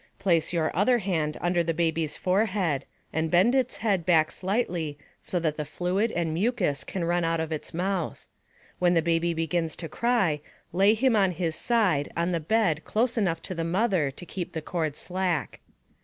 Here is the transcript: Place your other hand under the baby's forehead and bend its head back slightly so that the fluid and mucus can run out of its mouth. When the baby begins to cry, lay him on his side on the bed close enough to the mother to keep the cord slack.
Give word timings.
Place 0.17 0.51
your 0.51 0.75
other 0.75 0.97
hand 0.97 1.37
under 1.41 1.61
the 1.63 1.75
baby's 1.75 2.17
forehead 2.17 2.87
and 3.13 3.29
bend 3.29 3.53
its 3.53 3.77
head 3.85 4.03
back 4.03 4.31
slightly 4.31 4.97
so 5.21 5.39
that 5.39 5.57
the 5.57 5.63
fluid 5.63 6.11
and 6.13 6.33
mucus 6.33 6.83
can 6.83 7.03
run 7.05 7.23
out 7.23 7.39
of 7.39 7.51
its 7.51 7.71
mouth. 7.71 8.25
When 8.79 8.95
the 8.95 9.03
baby 9.03 9.35
begins 9.35 9.75
to 9.75 9.87
cry, 9.87 10.41
lay 10.73 10.95
him 10.95 11.15
on 11.15 11.33
his 11.33 11.55
side 11.55 12.11
on 12.17 12.31
the 12.31 12.39
bed 12.39 12.83
close 12.83 13.15
enough 13.15 13.43
to 13.43 13.53
the 13.53 13.63
mother 13.63 14.09
to 14.09 14.25
keep 14.25 14.53
the 14.53 14.61
cord 14.63 14.95
slack. 14.95 15.59